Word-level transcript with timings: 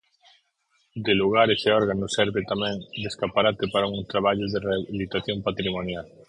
De 1.05 1.13
lugares 1.21 1.59
e 1.67 1.75
órganos 1.81 2.13
serve 2.19 2.41
tamén 2.51 2.75
de 3.01 3.07
escaparate 3.11 3.65
para 3.73 3.89
un 3.95 4.01
traballo 4.11 4.45
de 4.53 4.59
rehabilitación 4.67 5.37
patrimonial. 5.47 6.05